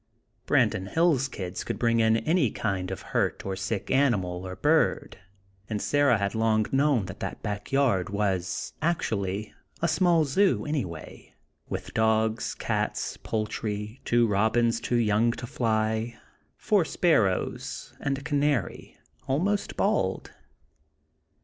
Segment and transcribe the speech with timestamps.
[0.47, 5.19] Branton Hills kids could bring any kind of a hurt or sick animal or bird;
[5.69, 11.35] and Sarah had long known that that back yard was, actually, a small zoo, anyway;
[11.69, 16.17] with dogs, cats, poultry, two robins too young to fly,
[16.57, 18.97] four sparrows and a canary,
[19.27, 20.31] almost bald.